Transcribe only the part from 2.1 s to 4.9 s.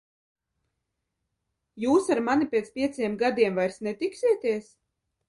ar mani pēc pieciem gadiem vairs netiksieties?